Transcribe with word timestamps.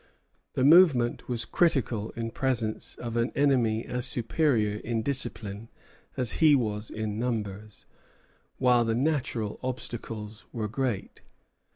The 0.55 0.63
movement 0.63 1.29
was 1.29 1.45
critical 1.45 2.09
in 2.15 2.31
presence 2.31 2.95
of 2.95 3.15
an 3.17 3.31
enemy 3.35 3.85
as 3.85 4.07
superior 4.07 4.77
in 4.79 5.03
discipline 5.03 5.69
as 6.17 6.39
he 6.45 6.55
was 6.55 6.89
in 6.89 7.19
numbers, 7.19 7.85
while 8.57 8.83
the 8.83 8.95
natural 8.95 9.59
obstacles 9.61 10.47
were 10.51 10.67
great. 10.67 11.21